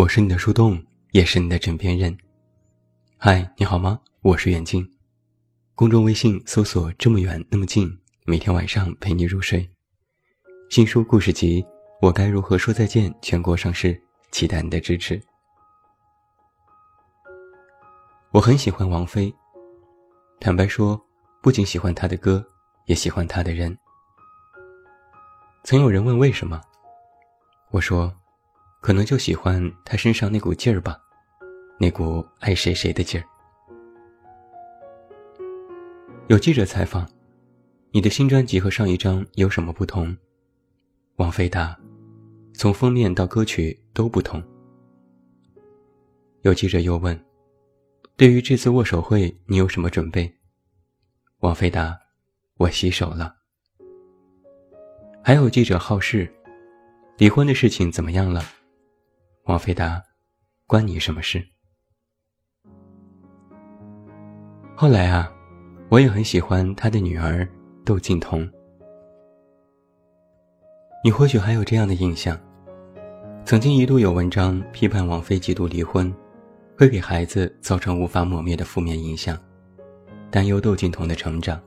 [0.00, 2.16] 我是你的树洞，也是你的枕边人。
[3.18, 4.00] 嗨，你好吗？
[4.22, 4.90] 我是远近。
[5.74, 7.86] 公众微信搜索“这么远那么近”，
[8.24, 9.68] 每天晚上陪你入睡。
[10.70, 11.62] 新书故事集
[12.00, 15.20] 《我该如何说再见》全国上市，期待你的支持。
[18.30, 19.30] 我很喜欢王菲，
[20.40, 20.98] 坦白说，
[21.42, 22.42] 不仅喜欢她的歌，
[22.86, 23.76] 也喜欢她的人。
[25.62, 26.58] 曾有人问为什么，
[27.70, 28.10] 我说。
[28.80, 30.98] 可能就喜欢他身上那股劲儿吧，
[31.78, 33.24] 那股爱谁谁的劲儿。
[36.28, 37.08] 有记者采访
[37.92, 40.16] ：“你的新专辑和上一张有什么不同？”
[41.16, 41.78] 王菲答
[42.54, 44.42] ：“从封面到歌曲都不同。”
[46.42, 47.18] 有记者又问
[48.16, 50.32] ：“对于这次握手会，你有什么准备？”
[51.40, 51.98] 王菲答
[52.56, 53.36] ：“我洗手了。”
[55.22, 56.32] 还有记者好事
[57.18, 58.42] ：“离婚的事情怎么样了？”
[59.44, 60.02] 王菲答
[60.66, 61.44] ：“关你什么事？”
[64.76, 65.30] 后来啊，
[65.90, 67.46] 我也很喜欢她的女儿
[67.84, 68.48] 窦靖童。
[71.02, 72.38] 你或许还有这样的印象：
[73.44, 76.14] 曾经一度有文章批判王菲极度离婚，
[76.78, 79.36] 会给孩子造成无法抹灭的负面影响，
[80.30, 81.60] 担忧窦靖童的成长。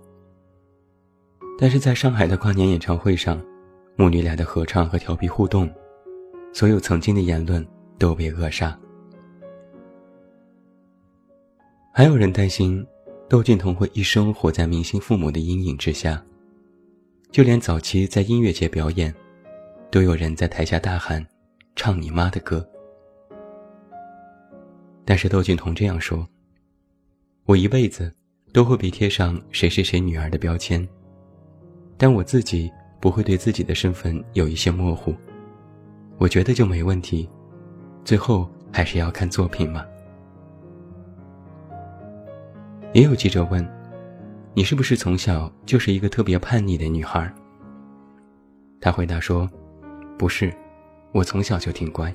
[1.59, 3.41] 但是在上海的跨年演唱会上，
[3.95, 5.69] 母女俩的合唱和调皮互动，
[6.53, 7.65] 所有曾经的言论。
[7.99, 8.77] 都被扼杀。
[11.93, 12.85] 还有人担心，
[13.29, 16.21] 窦靖童会一生活在明星父母的阴影之下。
[17.31, 19.13] 就连早期在音乐节表演，
[19.89, 21.25] 都有人在台下大喊
[21.77, 22.67] ：“唱你妈的歌！”
[25.05, 26.27] 但是窦靖童这样说
[27.45, 28.13] ：“我一辈子
[28.51, 30.85] 都会被贴上谁谁谁女儿的标签，
[31.95, 32.69] 但我自己
[32.99, 35.15] 不会对自己的身份有一些模糊。
[36.17, 37.29] 我觉得就没问题。”
[38.05, 39.85] 最后还是要看作品嘛。
[42.93, 43.65] 也有记者问
[44.53, 47.31] ：“你是不是从小就是一个特别叛逆的女孩？”
[48.81, 49.49] 她回答说
[50.19, 50.53] ：“不是，
[51.11, 52.13] 我从小就挺乖。”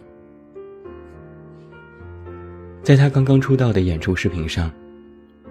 [2.84, 4.70] 在她刚刚出道的演出视频上，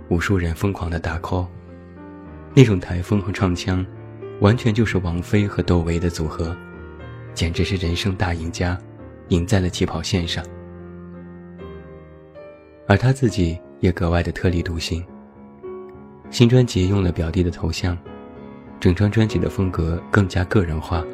[0.10, 1.48] 无数人疯狂的打 call，
[2.54, 3.86] 那种台风和唱腔，
[4.40, 6.56] 完全就是王菲和窦唯的组合，
[7.38, 8.76] 简直是人生大赢家。
[9.30, 10.42] 赢在了起跑线上，
[12.88, 15.06] 而他自己也格外的特立独行。
[16.32, 17.98] 新专辑用了表弟的头像，
[18.80, 21.06] 整张专辑的风格更加个人化，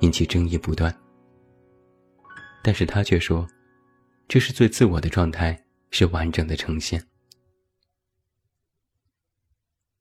[0.00, 0.94] 引起争议不断。
[2.62, 3.48] 但是他却说，
[4.28, 5.58] 这是最自我的状态，
[5.90, 7.02] 是完整的呈现。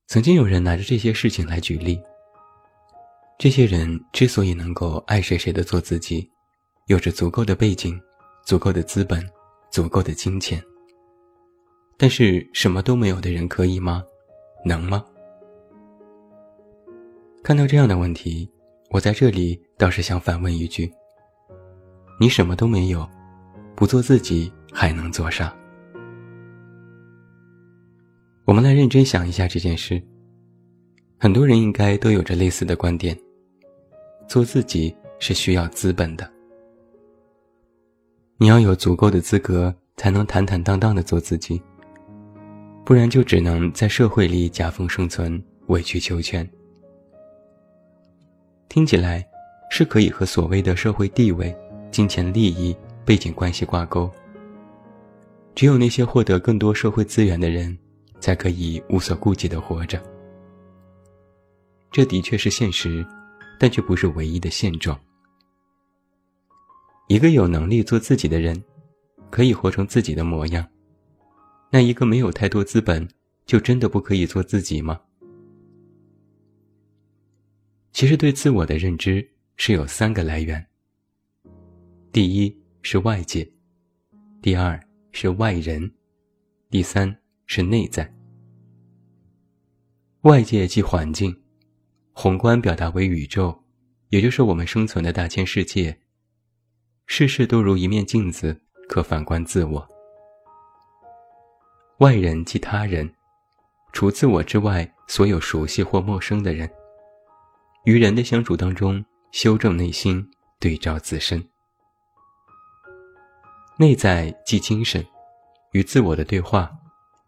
[0.08, 1.98] 曾经有人拿着这些事情来举例，
[3.44, 6.26] 这些人之所以能够爱谁谁的做自己。
[6.88, 8.00] 有着足够的背景，
[8.46, 9.22] 足够的资本，
[9.70, 10.64] 足够的金钱。
[11.98, 14.02] 但是什么都没有的人可以吗？
[14.64, 15.04] 能吗？
[17.44, 18.50] 看到这样的问题，
[18.92, 20.90] 我在这里倒是想反问一句：
[22.22, 23.06] 你什么都没有，
[23.76, 25.54] 不做自己还能做啥？
[28.46, 30.02] 我们来认真想一下这件事。
[31.20, 33.18] 很多人应该都有着类似的观点：
[34.28, 36.30] 做自己是需要资本的。
[38.38, 41.62] 你要有足够的资格，才能坦坦荡荡的做自己。
[42.86, 46.48] 不然就只能在社会里夹缝生存，委曲求全。
[48.68, 49.26] 听起来
[49.70, 51.56] 是可以和所谓的社会地位、
[51.92, 54.12] 金钱利益、背景关系挂钩。
[55.56, 57.78] 只有那些获得更多社会资源的人，
[58.20, 60.02] 才可以无所顾忌的活着。
[61.92, 63.06] 这的确是现实，
[63.64, 65.00] 但却不是唯一的现状。
[67.08, 68.62] 一个有能力做自己的人，
[69.30, 70.68] 可以活成自己的模样。
[71.72, 73.08] 那一个没有太多资本，
[73.46, 75.00] 就真的不可以做自己吗？
[77.94, 80.68] 其实，对自我的认知是有三个来源。
[82.12, 83.50] 第一是外界，
[84.42, 84.78] 第二
[85.14, 85.90] 是外人，
[86.70, 88.14] 第三是内在。
[90.24, 91.43] 外界即环境，
[92.16, 93.64] 宏观表达为宇宙，
[94.10, 95.98] 也就是我们生存的大千世界。
[97.08, 99.90] 事事都如一面镜子，可反观自我。
[101.98, 103.12] 外人即他人，
[103.92, 106.70] 除自我之外，所有熟悉或陌生的人。
[107.86, 110.26] 与人的相处当中，修正内心，
[110.60, 111.44] 对照自身。
[113.78, 115.06] 内在即精神，
[115.72, 116.72] 与自我的对话，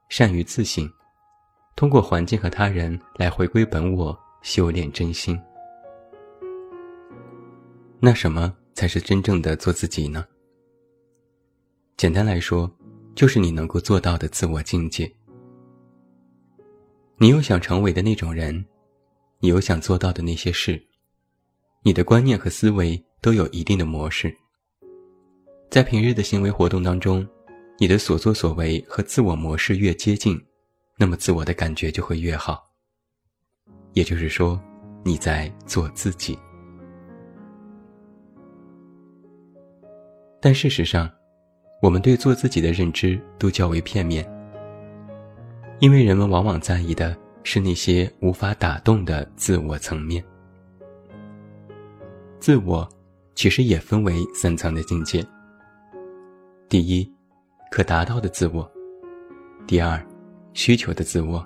[0.09, 0.87] 善于自省，
[1.75, 5.35] 通过环境和他人来回归本我，修炼真心。
[7.99, 8.55] 那什么？
[8.75, 10.23] 才是真正的做自己呢。
[11.97, 12.71] 简单来说，
[13.15, 15.11] 就是你能够做到的自我境界。
[17.17, 18.63] 你有想成为的那种人，
[19.39, 20.79] 你有想做到的那些事，
[21.81, 24.31] 你的观念和思维都有一定的模式。
[25.71, 27.27] 在平日的行为活动当中，
[27.79, 30.39] 你的所作所为和自我模式越接近，
[30.99, 32.64] 那么自我的感觉就会越好。
[33.95, 34.61] 也就是说，
[35.03, 36.37] 你在做自己。
[40.41, 41.09] 但事实上，
[41.81, 44.29] 我们对做自己的认知都较为片面。
[45.79, 50.23] 因为人们往往在意的是那些无法打动的自我层面。
[52.39, 52.87] 自我
[53.33, 55.25] 其实也分为三层的境界：
[56.67, 57.09] 第一，
[57.71, 58.63] 可达到的自我；
[59.65, 60.05] 第二，
[60.53, 61.43] 需求的自我；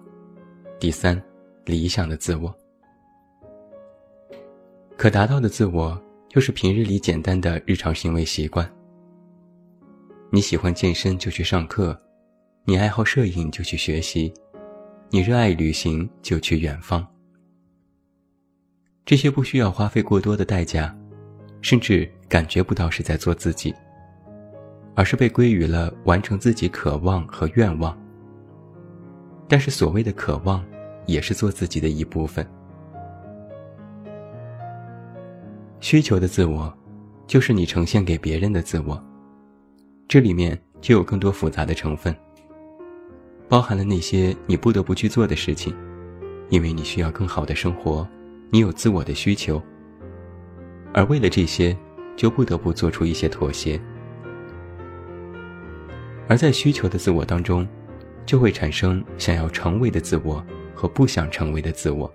[0.79, 1.21] 第三，
[1.69, 2.53] 理想的自我。
[4.97, 8.69] 可达到的自我就是平日里简单的日常行为习惯。
[10.31, 11.97] 你喜欢健身就去上课。
[12.65, 14.31] 你爱好摄影就去学习，
[15.09, 17.07] 你热爱旅行就去远方。
[19.05, 20.95] 这些不需要花费过多的代价，
[21.61, 23.73] 甚至感觉不到是在做自己，
[24.93, 27.97] 而是被归于了完成自己渴望和愿望。
[29.47, 30.63] 但是所谓的渴望，
[31.11, 32.45] 也是做自己的一部分。
[35.79, 36.71] 需求的自我，
[37.25, 39.01] 就是你呈现给别人的自我，
[40.07, 42.15] 这里面就有更多复杂的成分。
[43.47, 45.75] 包含了那些你不得不去做的事情，
[46.49, 48.07] 因为你需要更好的生活，
[48.51, 49.61] 你有自我的需求。
[50.93, 51.75] 而为了这些，
[52.15, 53.79] 就不得不做出一些妥协。
[56.27, 57.67] 而在需求的自我当中，
[58.29, 60.45] 就会产生想要成为的自我
[60.75, 62.13] 和不想成为的自我。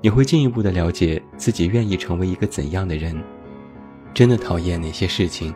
[0.00, 3.22] 你会进一步的了解自己愿意成为一个怎样的人，
[4.14, 5.54] 真的讨厌哪些事情，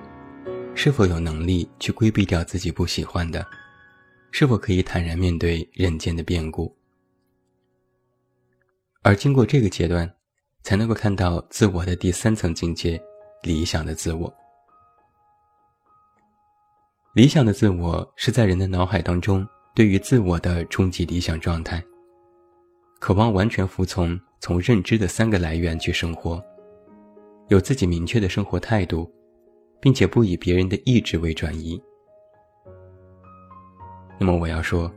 [0.74, 3.42] 是否有能力去规避掉自己不喜欢的。
[4.30, 6.76] 是否可以坦然面对人间的变故？
[9.00, 10.12] 而经过这个阶段，
[10.64, 13.02] 才能够看到自我的第三层境界——
[13.42, 14.30] 理想的自我。
[17.14, 21.82] 理想的自我是在人的脑海当中对于自我的终极理想状态，
[22.98, 26.42] 渴望完全服从从认知的三个来源去生活，
[27.48, 29.12] 有自己明确的生活态度，
[29.78, 31.78] 并且不以别人的意志为转移。
[34.18, 34.90] 那么我要说，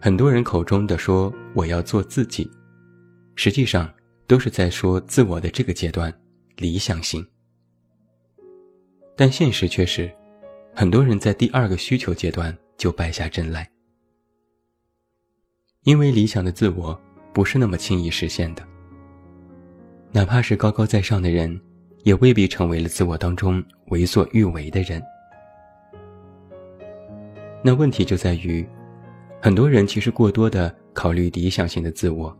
[0.00, 2.48] 很多人口中的说我要做自己，
[3.34, 3.92] 实际上
[4.28, 6.16] 都是在说自我的这个阶段
[6.58, 7.26] 理想型。
[9.16, 10.12] 但现实却是，
[10.76, 13.70] 很多人在第二个需求阶段就败下阵来，
[15.84, 17.00] 因为理想的自我
[17.32, 18.62] 不是那么轻易实现的。
[20.10, 21.60] 哪怕是高高在上的人，
[22.02, 25.00] 也未必成为了自我当中为所欲为的人。
[27.62, 28.68] 那问题就在于，
[29.40, 32.36] 很多人其实过多的考虑理想型的自我，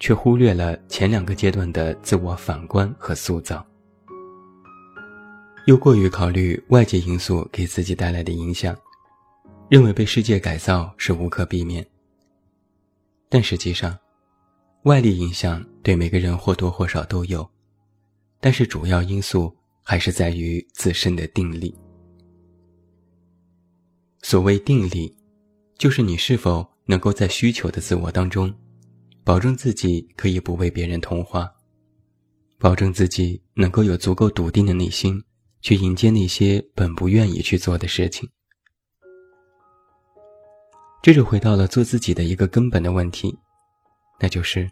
[0.00, 3.64] 却忽略了前两个阶段的自我反观和塑造，
[5.66, 8.76] 又过于考虑外界因素给自己带来的影响，
[9.68, 11.86] 认为被世界改造是无可避免。
[13.28, 13.96] 但实际上，
[14.82, 17.48] 外力影响对每个人或多或少都有，
[18.40, 21.72] 但是主要因素还是在于自身的定力。
[24.20, 25.16] 所谓定力，
[25.78, 28.52] 就是你是否能够在需求的自我当中，
[29.22, 31.48] 保证自己可以不为别人同化，
[32.58, 35.22] 保证自己能够有足够笃定的内心，
[35.62, 38.28] 去迎接那些本不愿意去做的事情。
[41.00, 43.36] 这就回到了做自己的一个根本的问题，
[44.20, 44.70] 那就是，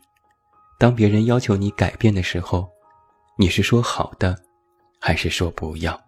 [0.78, 2.68] 当别人要求你改变的时候，
[3.36, 4.36] 你是说好的，
[5.00, 5.98] 还是说不要？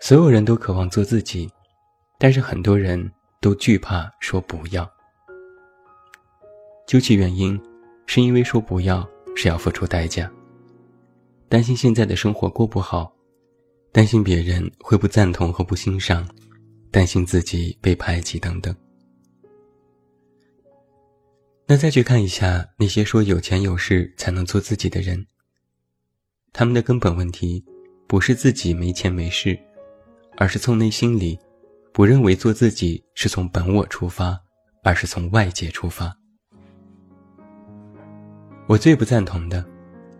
[0.00, 1.50] 所有人都渴望做自己，
[2.18, 4.90] 但是很多人都惧怕说不要。
[6.86, 7.60] 究其原因，
[8.06, 9.06] 是因为说不要
[9.36, 10.30] 是要付出代价，
[11.52, 13.14] 担心现在的生活过不好，
[13.92, 16.26] 担心别人会不赞同和不欣赏，
[16.90, 18.74] 担心自己被排挤等等。
[21.66, 25.26] 那再去看一下那些说有钱有势才能做自己的人，
[26.54, 27.62] 他们的根本问题
[28.06, 29.54] 不是自己没钱没势。
[30.38, 31.38] 而是从内心里，
[31.92, 34.40] 不认为做自己是从本我出发，
[34.82, 36.16] 而是从外界出发。
[38.66, 39.62] 我最不赞同的，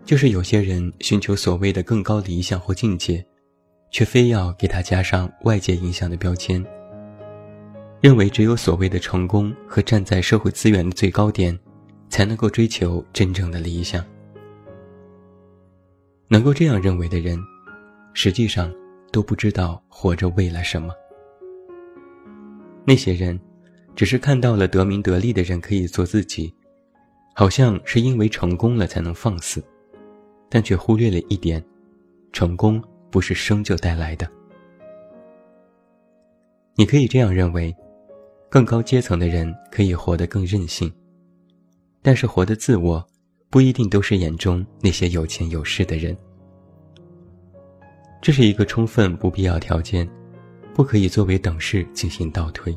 [0.05, 3.25] 就是有些人寻求所谓的更高理想或境界，
[3.89, 6.63] 却非要给他加上外界影响的标签，
[8.01, 11.57] 认为只有所谓的成功和站在社会资源的最高点，
[12.09, 14.03] 才能够追求真正的理想。
[16.27, 17.39] 能够这样认为的人，
[18.13, 18.73] 实际上
[19.11, 20.93] 都不知道活着为了什么。
[22.85, 23.39] 那些人，
[23.95, 26.53] 只是看到了得名得利的人可以做自己，
[27.33, 29.63] 好像是因为成功了才能放肆，
[30.53, 31.59] 但却忽略了一点：
[32.31, 32.79] 成功
[33.09, 34.29] 不是生就带来的。
[36.75, 37.75] 你可以这样认为，
[38.51, 40.93] 更高阶层的人可以活得更任性，
[42.03, 43.03] 但是活得自我，
[43.49, 46.15] 不一定都是眼中那些有钱有势的人。
[48.21, 50.07] 这是一个充分不必要条件。
[50.75, 52.75] 不可以作为等式进行倒推，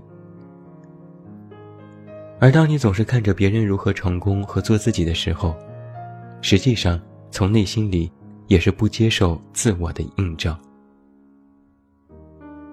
[2.39, 5.57] 而当你总是看着别人如何成功和做自己的时候，
[6.43, 7.01] 实际上
[7.37, 8.11] 从内心里
[8.47, 10.59] 也是不接受自我的映照。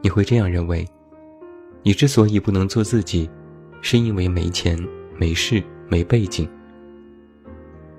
[0.02, 0.88] 你会这样认为：
[1.82, 3.30] 你之所以不能做自己，
[3.82, 4.82] 是因为没钱、
[5.18, 6.48] 没势、没背景；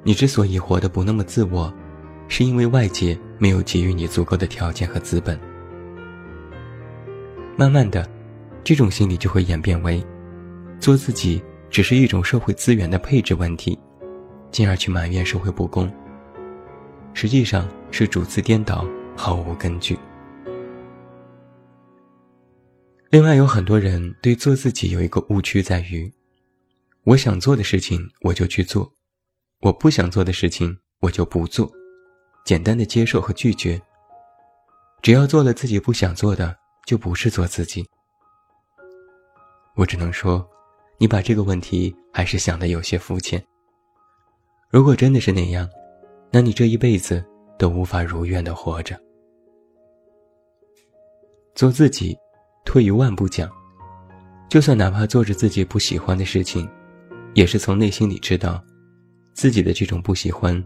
[0.05, 1.71] 你之所以活得不那么自我，
[2.29, 5.39] 是因为外界没有给予你足够的条件和资本。
[7.59, 8.09] 慢慢的，
[8.65, 10.03] 这种心理就会演变为，
[10.81, 13.79] 做自己只是一种社会资源的配置问题，
[14.51, 15.93] 进而去埋怨社会不公。
[17.15, 18.85] 实际上是主次颠倒，
[19.17, 19.99] 毫无根据。
[23.09, 26.13] 另外，有很多人对做自己有一个误区在于，
[27.05, 28.93] 我想做的事情我就去做，
[29.61, 31.73] 我不想做的事情我就不做，
[32.45, 33.81] 简单的接受和拒绝。
[35.01, 36.55] 只要做了自己不想做的。
[36.87, 37.83] 就不是做自己。
[39.75, 40.47] 我只能说，
[40.99, 43.43] 你把这个问题还是想的有些肤浅。
[44.69, 45.67] 如果真的是那样，
[46.35, 47.25] 那你这一辈子
[47.57, 49.01] 都无法如愿的活着。
[51.55, 52.19] 做自己，
[52.65, 53.49] 退一万步讲，
[54.51, 56.69] 就算哪怕做着自己不喜欢的事情，
[57.35, 58.61] 也是从内心里知道，
[59.33, 60.61] 自己的这种不喜欢，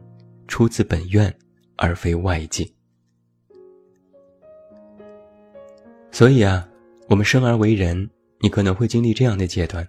[0.46, 1.30] 出自本愿，
[1.76, 2.66] 而非外界。
[6.10, 6.66] 所以啊，
[7.10, 8.08] 我们生而为人，
[8.40, 9.86] 你可能会经历这样的阶段。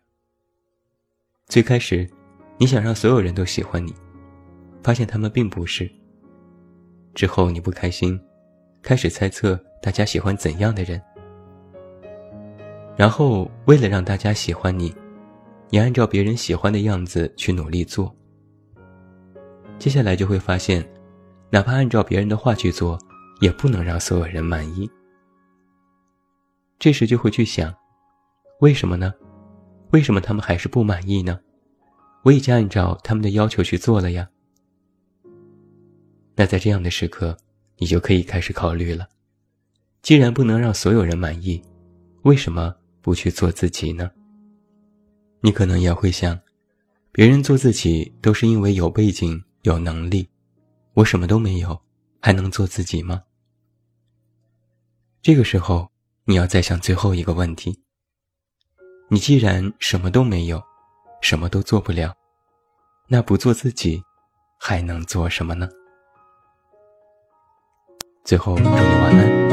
[1.47, 2.05] 最开始，
[2.57, 3.95] 你想让所有人都喜欢你，
[4.81, 5.89] 发现他们并不是。
[7.13, 8.19] 之后你不开心，
[8.81, 11.01] 开始猜测大家喜欢怎样的人。
[12.95, 14.93] 然后为了让大家喜欢你，
[15.69, 18.13] 你按照别人喜欢的样子去努力做。
[19.77, 20.85] 接下来就会发现，
[21.49, 22.99] 哪怕按照别人的话去做，
[23.39, 24.89] 也不能让所有人满意。
[26.77, 27.73] 这时就会去想，
[28.59, 29.13] 为什么呢？
[29.91, 31.39] 为什么他们还是不满意呢？
[32.23, 34.29] 我已经按照他们的要求去做了呀。
[36.39, 37.37] 那在这样的时刻，
[37.79, 39.05] 你就可以开始考虑了：
[40.01, 41.61] 既然不能让所有人满意，
[42.21, 44.09] 为什么不去做自己呢？
[45.41, 46.39] 你可能也会想，
[47.11, 50.29] 别人做自己都是因为有背景、有能力，
[50.93, 51.77] 我什么都没有，
[52.21, 53.21] 还能做自己吗？
[55.21, 55.91] 这个时候。
[56.23, 57.75] 你要再想最后一个问题：
[59.09, 60.61] 你既然什么都没有，
[61.21, 62.15] 什么都做不了，
[63.07, 63.99] 那不做自己，
[64.59, 65.67] 还能做什么呢？
[68.29, 69.48] 最后祝你晚安，